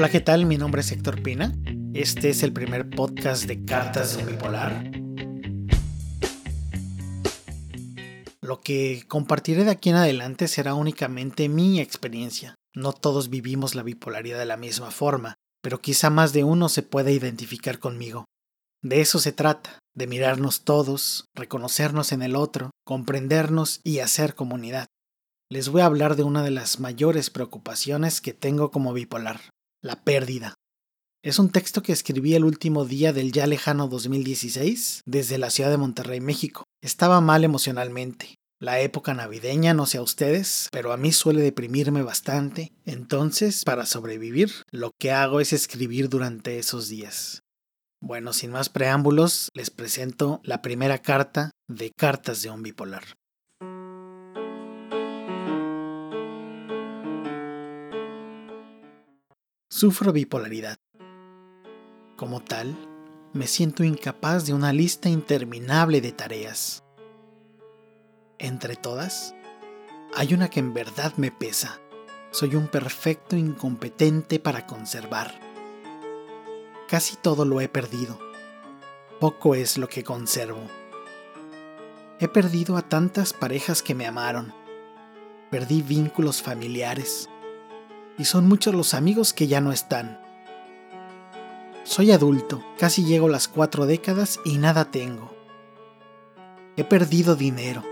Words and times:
Hola, 0.00 0.08
¿qué 0.08 0.20
tal? 0.22 0.46
Mi 0.46 0.56
nombre 0.56 0.80
es 0.80 0.90
Héctor 0.92 1.22
Pina. 1.22 1.54
Este 1.92 2.30
es 2.30 2.42
el 2.42 2.54
primer 2.54 2.88
podcast 2.88 3.44
de 3.44 3.66
Cartas 3.66 4.16
de 4.16 4.24
Bipolar. 4.24 4.90
Lo 8.40 8.62
que 8.62 9.04
compartiré 9.08 9.64
de 9.64 9.72
aquí 9.72 9.90
en 9.90 9.96
adelante 9.96 10.48
será 10.48 10.72
únicamente 10.72 11.50
mi 11.50 11.80
experiencia. 11.80 12.54
No 12.74 12.94
todos 12.94 13.28
vivimos 13.28 13.74
la 13.74 13.82
bipolaridad 13.82 14.38
de 14.38 14.46
la 14.46 14.56
misma 14.56 14.90
forma, 14.90 15.34
pero 15.60 15.82
quizá 15.82 16.08
más 16.08 16.32
de 16.32 16.44
uno 16.44 16.70
se 16.70 16.82
pueda 16.82 17.10
identificar 17.10 17.78
conmigo. 17.78 18.24
De 18.82 19.02
eso 19.02 19.18
se 19.18 19.32
trata, 19.32 19.80
de 19.94 20.06
mirarnos 20.06 20.64
todos, 20.64 21.26
reconocernos 21.34 22.12
en 22.12 22.22
el 22.22 22.36
otro, 22.36 22.70
comprendernos 22.86 23.82
y 23.84 23.98
hacer 23.98 24.34
comunidad. 24.34 24.86
Les 25.50 25.68
voy 25.68 25.82
a 25.82 25.86
hablar 25.86 26.16
de 26.16 26.22
una 26.22 26.42
de 26.42 26.52
las 26.52 26.80
mayores 26.80 27.28
preocupaciones 27.28 28.22
que 28.22 28.32
tengo 28.32 28.70
como 28.70 28.94
bipolar, 28.94 29.42
la 29.82 30.04
pérdida. 30.04 30.54
Es 31.22 31.38
un 31.38 31.50
texto 31.50 31.82
que 31.82 31.92
escribí 31.92 32.34
el 32.34 32.44
último 32.44 32.84
día 32.84 33.12
del 33.12 33.32
ya 33.32 33.46
lejano 33.46 33.88
2016 33.88 35.02
desde 35.04 35.38
la 35.38 35.50
ciudad 35.50 35.70
de 35.70 35.76
Monterrey, 35.76 36.20
México. 36.20 36.64
Estaba 36.82 37.20
mal 37.20 37.44
emocionalmente. 37.44 38.36
La 38.58 38.80
época 38.80 39.14
navideña, 39.14 39.72
no 39.72 39.86
sé 39.86 39.98
a 39.98 40.02
ustedes, 40.02 40.68
pero 40.70 40.92
a 40.92 40.98
mí 40.98 41.12
suele 41.12 41.42
deprimirme 41.42 42.02
bastante. 42.02 42.72
Entonces, 42.84 43.64
para 43.64 43.86
sobrevivir, 43.86 44.50
lo 44.70 44.92
que 44.98 45.12
hago 45.12 45.40
es 45.40 45.52
escribir 45.52 46.08
durante 46.08 46.58
esos 46.58 46.88
días. 46.88 47.42
Bueno, 48.02 48.32
sin 48.32 48.50
más 48.50 48.68
preámbulos, 48.68 49.48
les 49.54 49.70
presento 49.70 50.40
la 50.42 50.62
primera 50.62 50.98
carta 50.98 51.50
de 51.68 51.90
Cartas 51.96 52.42
de 52.42 52.50
un 52.50 52.62
Bipolar. 52.62 53.04
Sufro 59.80 60.12
bipolaridad. 60.12 60.76
Como 62.18 62.40
tal, 62.40 62.76
me 63.32 63.46
siento 63.46 63.82
incapaz 63.82 64.44
de 64.44 64.52
una 64.52 64.74
lista 64.74 65.08
interminable 65.08 66.02
de 66.02 66.12
tareas. 66.12 66.84
Entre 68.38 68.76
todas, 68.76 69.34
hay 70.14 70.34
una 70.34 70.50
que 70.50 70.60
en 70.60 70.74
verdad 70.74 71.14
me 71.16 71.30
pesa. 71.30 71.80
Soy 72.30 72.56
un 72.56 72.68
perfecto 72.68 73.36
incompetente 73.36 74.38
para 74.38 74.66
conservar 74.66 75.32
Casi 76.86 77.16
todo 77.16 77.46
lo 77.46 77.62
he 77.62 77.68
perdido. 77.70 78.18
Poco 79.18 79.54
es 79.54 79.78
lo 79.78 79.88
que 79.88 80.04
conservo. 80.04 80.60
He 82.18 82.28
perdido 82.28 82.76
a 82.76 82.82
tantas 82.82 83.32
parejas 83.32 83.82
que 83.82 83.94
me 83.94 84.06
amaron. 84.06 84.52
Perdí 85.50 85.80
vínculos 85.80 86.42
familiares. 86.42 87.29
Y 88.18 88.24
son 88.24 88.48
muchos 88.48 88.74
los 88.74 88.94
amigos 88.94 89.32
que 89.32 89.46
ya 89.46 89.60
no 89.60 89.72
están. 89.72 90.20
Soy 91.84 92.12
adulto, 92.12 92.62
casi 92.78 93.04
llego 93.04 93.28
las 93.28 93.48
cuatro 93.48 93.86
décadas 93.86 94.38
y 94.44 94.58
nada 94.58 94.90
tengo. 94.90 95.34
He 96.76 96.84
perdido 96.84 97.36
dinero. 97.36 97.82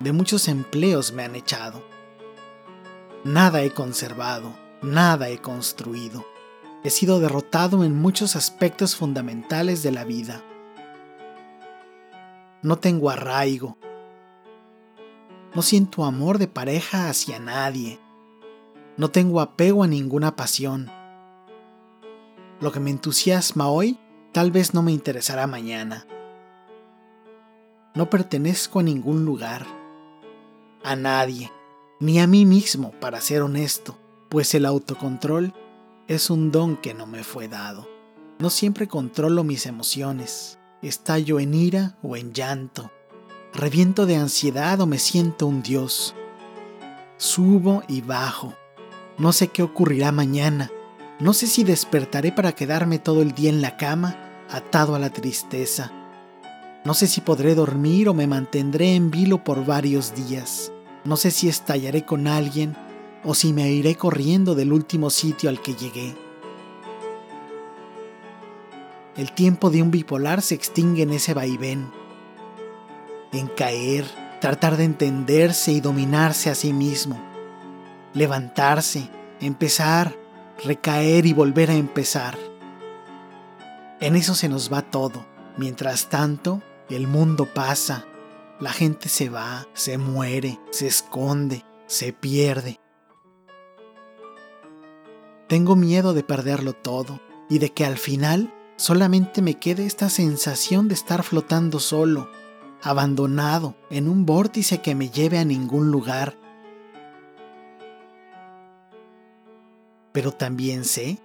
De 0.00 0.12
muchos 0.12 0.48
empleos 0.48 1.12
me 1.12 1.24
han 1.24 1.36
echado. 1.36 1.84
Nada 3.24 3.62
he 3.62 3.70
conservado, 3.72 4.54
nada 4.82 5.28
he 5.28 5.38
construido 5.38 6.24
he 6.82 6.90
sido 6.90 7.20
derrotado 7.20 7.84
en 7.84 7.94
muchos 7.94 8.36
aspectos 8.36 8.96
fundamentales 8.96 9.82
de 9.82 9.92
la 9.92 10.04
vida. 10.04 10.42
No 12.62 12.78
tengo 12.78 13.10
arraigo. 13.10 13.76
No 15.54 15.62
siento 15.62 16.04
amor 16.04 16.38
de 16.38 16.46
pareja 16.46 17.10
hacia 17.10 17.38
nadie. 17.38 17.98
No 19.00 19.10
tengo 19.10 19.40
apego 19.40 19.82
a 19.82 19.86
ninguna 19.86 20.36
pasión. 20.36 20.90
Lo 22.60 22.70
que 22.70 22.80
me 22.80 22.90
entusiasma 22.90 23.66
hoy 23.66 23.98
tal 24.32 24.50
vez 24.50 24.74
no 24.74 24.82
me 24.82 24.92
interesará 24.92 25.46
mañana. 25.46 26.06
No 27.94 28.10
pertenezco 28.10 28.80
a 28.80 28.82
ningún 28.82 29.24
lugar, 29.24 29.64
a 30.84 30.96
nadie, 30.96 31.50
ni 31.98 32.20
a 32.20 32.26
mí 32.26 32.44
mismo, 32.44 32.90
para 33.00 33.22
ser 33.22 33.40
honesto, 33.40 33.96
pues 34.28 34.54
el 34.54 34.66
autocontrol 34.66 35.54
es 36.06 36.28
un 36.28 36.52
don 36.52 36.76
que 36.76 36.92
no 36.92 37.06
me 37.06 37.24
fue 37.24 37.48
dado. 37.48 37.88
No 38.38 38.50
siempre 38.50 38.86
controlo 38.86 39.44
mis 39.44 39.64
emociones. 39.64 40.58
Estallo 40.82 41.40
en 41.40 41.54
ira 41.54 41.96
o 42.02 42.18
en 42.18 42.34
llanto. 42.34 42.90
Reviento 43.54 44.04
de 44.04 44.16
ansiedad 44.16 44.78
o 44.78 44.86
me 44.86 44.98
siento 44.98 45.46
un 45.46 45.62
dios. 45.62 46.14
Subo 47.16 47.82
y 47.88 48.02
bajo. 48.02 48.59
No 49.18 49.32
sé 49.32 49.48
qué 49.48 49.62
ocurrirá 49.62 50.12
mañana. 50.12 50.70
No 51.18 51.32
sé 51.34 51.46
si 51.46 51.64
despertaré 51.64 52.32
para 52.32 52.52
quedarme 52.52 52.98
todo 52.98 53.22
el 53.22 53.32
día 53.32 53.50
en 53.50 53.60
la 53.60 53.76
cama, 53.76 54.16
atado 54.48 54.94
a 54.94 54.98
la 54.98 55.10
tristeza. 55.10 55.92
No 56.84 56.94
sé 56.94 57.06
si 57.06 57.20
podré 57.20 57.54
dormir 57.54 58.08
o 58.08 58.14
me 58.14 58.26
mantendré 58.26 58.94
en 58.94 59.10
vilo 59.10 59.44
por 59.44 59.66
varios 59.66 60.14
días. 60.14 60.72
No 61.04 61.16
sé 61.16 61.30
si 61.30 61.48
estallaré 61.48 62.04
con 62.04 62.26
alguien 62.26 62.74
o 63.22 63.34
si 63.34 63.52
me 63.52 63.70
iré 63.70 63.96
corriendo 63.96 64.54
del 64.54 64.72
último 64.72 65.10
sitio 65.10 65.50
al 65.50 65.60
que 65.60 65.74
llegué. 65.74 66.14
El 69.16 69.32
tiempo 69.32 69.68
de 69.68 69.82
un 69.82 69.90
bipolar 69.90 70.40
se 70.40 70.54
extingue 70.54 71.02
en 71.02 71.10
ese 71.10 71.34
vaivén, 71.34 71.90
en 73.32 73.48
caer, 73.48 74.06
tratar 74.40 74.78
de 74.78 74.84
entenderse 74.84 75.72
y 75.72 75.80
dominarse 75.80 76.48
a 76.48 76.54
sí 76.54 76.72
mismo, 76.72 77.20
levantarse, 78.14 79.08
empezar, 79.40 80.16
recaer 80.64 81.26
y 81.26 81.32
volver 81.32 81.70
a 81.70 81.74
empezar. 81.74 82.36
En 84.00 84.16
eso 84.16 84.34
se 84.34 84.48
nos 84.48 84.72
va 84.72 84.82
todo. 84.82 85.26
Mientras 85.56 86.08
tanto, 86.08 86.62
el 86.88 87.06
mundo 87.06 87.46
pasa, 87.46 88.06
la 88.60 88.72
gente 88.72 89.08
se 89.08 89.28
va, 89.28 89.66
se 89.74 89.98
muere, 89.98 90.58
se 90.70 90.86
esconde, 90.86 91.64
se 91.86 92.12
pierde. 92.12 92.80
Tengo 95.48 95.76
miedo 95.76 96.14
de 96.14 96.22
perderlo 96.22 96.72
todo 96.72 97.20
y 97.48 97.58
de 97.58 97.70
que 97.70 97.84
al 97.84 97.98
final 97.98 98.54
solamente 98.76 99.42
me 99.42 99.54
quede 99.58 99.84
esta 99.84 100.08
sensación 100.08 100.88
de 100.88 100.94
estar 100.94 101.22
flotando 101.22 101.80
solo, 101.80 102.30
abandonado 102.82 103.74
en 103.90 104.08
un 104.08 104.24
vórtice 104.24 104.80
que 104.80 104.94
me 104.94 105.10
lleve 105.10 105.38
a 105.38 105.44
ningún 105.44 105.90
lugar. 105.90 106.38
Pero 110.12 110.32
también 110.32 110.84
sé, 110.84 111.18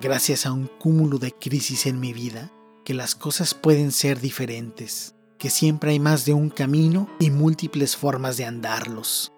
gracias 0.00 0.46
a 0.46 0.52
un 0.52 0.66
cúmulo 0.66 1.18
de 1.18 1.32
crisis 1.32 1.86
en 1.86 2.00
mi 2.00 2.12
vida, 2.12 2.52
que 2.84 2.94
las 2.94 3.14
cosas 3.14 3.54
pueden 3.54 3.92
ser 3.92 4.20
diferentes, 4.20 5.14
que 5.38 5.50
siempre 5.50 5.90
hay 5.90 6.00
más 6.00 6.24
de 6.24 6.34
un 6.34 6.50
camino 6.50 7.08
y 7.18 7.30
múltiples 7.30 7.96
formas 7.96 8.36
de 8.36 8.44
andarlos 8.44 9.32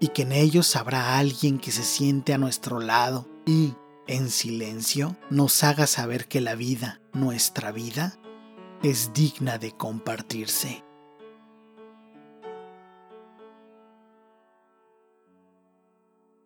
y 0.00 0.08
que 0.08 0.22
en 0.22 0.32
ellos 0.32 0.76
habrá 0.76 1.18
alguien 1.18 1.58
que 1.58 1.72
se 1.72 1.82
siente 1.82 2.32
a 2.32 2.38
nuestro 2.38 2.80
lado 2.80 3.28
y, 3.46 3.74
en 4.06 4.30
silencio, 4.30 5.16
nos 5.30 5.64
haga 5.64 5.86
saber 5.86 6.28
que 6.28 6.40
la 6.40 6.54
vida, 6.54 7.00
nuestra 7.12 7.72
vida, 7.72 8.18
es 8.82 9.12
digna 9.12 9.58
de 9.58 9.72
compartirse. 9.72 10.84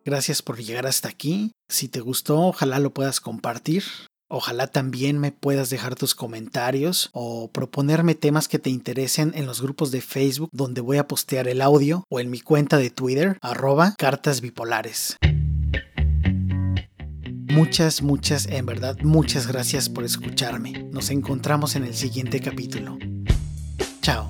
Gracias 0.05 0.41
por 0.41 0.57
llegar 0.61 0.85
hasta 0.85 1.09
aquí. 1.09 1.51
Si 1.69 1.87
te 1.87 2.01
gustó, 2.01 2.39
ojalá 2.39 2.79
lo 2.79 2.93
puedas 2.93 3.19
compartir. 3.19 3.83
Ojalá 4.29 4.67
también 4.67 5.19
me 5.19 5.31
puedas 5.31 5.69
dejar 5.69 5.95
tus 5.95 6.15
comentarios 6.15 7.09
o 7.13 7.51
proponerme 7.51 8.15
temas 8.15 8.47
que 8.47 8.57
te 8.57 8.71
interesen 8.71 9.31
en 9.35 9.45
los 9.45 9.61
grupos 9.61 9.91
de 9.91 10.01
Facebook 10.01 10.49
donde 10.51 10.81
voy 10.81 10.97
a 10.97 11.07
postear 11.07 11.47
el 11.47 11.61
audio 11.61 12.03
o 12.09 12.19
en 12.19 12.31
mi 12.31 12.39
cuenta 12.39 12.77
de 12.77 12.89
Twitter, 12.89 13.37
arroba 13.41 13.93
cartas 13.97 14.41
bipolares. 14.41 15.17
Muchas, 17.53 18.01
muchas, 18.01 18.47
en 18.47 18.65
verdad, 18.65 18.97
muchas 19.03 19.45
gracias 19.45 19.87
por 19.87 20.03
escucharme. 20.03 20.89
Nos 20.91 21.11
encontramos 21.11 21.75
en 21.75 21.83
el 21.83 21.93
siguiente 21.93 22.39
capítulo. 22.39 22.97
Chao. 24.01 24.27